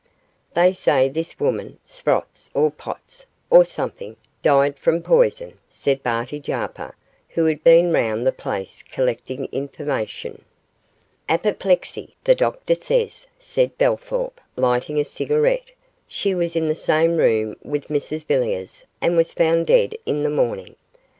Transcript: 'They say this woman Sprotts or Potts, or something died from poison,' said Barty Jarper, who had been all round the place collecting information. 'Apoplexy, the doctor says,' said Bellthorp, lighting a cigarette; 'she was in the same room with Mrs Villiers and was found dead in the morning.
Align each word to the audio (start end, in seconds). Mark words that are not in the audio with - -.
'They 0.55 0.73
say 0.73 1.07
this 1.07 1.39
woman 1.39 1.77
Sprotts 1.85 2.49
or 2.55 2.71
Potts, 2.71 3.27
or 3.51 3.63
something 3.63 4.15
died 4.41 4.79
from 4.79 5.03
poison,' 5.03 5.59
said 5.69 6.01
Barty 6.01 6.39
Jarper, 6.39 6.95
who 7.29 7.45
had 7.45 7.63
been 7.63 7.89
all 7.89 7.93
round 8.01 8.25
the 8.25 8.31
place 8.31 8.81
collecting 8.81 9.45
information. 9.51 10.43
'Apoplexy, 11.29 12.15
the 12.23 12.33
doctor 12.33 12.73
says,' 12.73 13.27
said 13.37 13.77
Bellthorp, 13.77 14.41
lighting 14.55 14.99
a 14.99 15.05
cigarette; 15.05 15.69
'she 16.07 16.33
was 16.33 16.55
in 16.55 16.67
the 16.67 16.73
same 16.73 17.17
room 17.17 17.55
with 17.61 17.89
Mrs 17.89 18.25
Villiers 18.25 18.85
and 19.01 19.15
was 19.15 19.31
found 19.31 19.67
dead 19.67 19.95
in 20.07 20.23
the 20.23 20.31
morning. 20.31 20.77